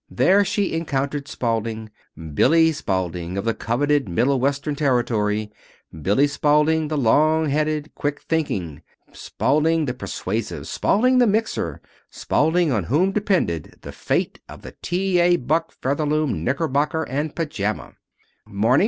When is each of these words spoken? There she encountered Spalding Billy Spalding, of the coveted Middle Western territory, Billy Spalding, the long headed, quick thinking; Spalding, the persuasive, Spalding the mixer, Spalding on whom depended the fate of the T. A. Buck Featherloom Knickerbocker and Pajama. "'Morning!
There 0.09 0.43
she 0.43 0.73
encountered 0.73 1.27
Spalding 1.27 1.91
Billy 2.33 2.71
Spalding, 2.71 3.37
of 3.37 3.45
the 3.45 3.53
coveted 3.53 4.09
Middle 4.09 4.39
Western 4.39 4.73
territory, 4.75 5.51
Billy 6.01 6.25
Spalding, 6.25 6.87
the 6.87 6.97
long 6.97 7.49
headed, 7.49 7.93
quick 7.93 8.19
thinking; 8.23 8.81
Spalding, 9.13 9.85
the 9.85 9.93
persuasive, 9.93 10.67
Spalding 10.67 11.19
the 11.19 11.27
mixer, 11.27 11.81
Spalding 12.09 12.71
on 12.71 12.85
whom 12.85 13.11
depended 13.11 13.75
the 13.81 13.91
fate 13.91 14.39
of 14.49 14.63
the 14.63 14.73
T. 14.81 15.19
A. 15.19 15.35
Buck 15.35 15.71
Featherloom 15.83 16.43
Knickerbocker 16.43 17.03
and 17.03 17.35
Pajama. 17.35 17.93
"'Morning! 18.47 18.79